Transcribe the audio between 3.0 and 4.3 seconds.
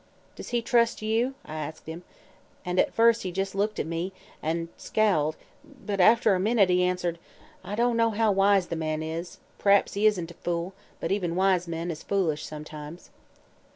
he jus' looked at me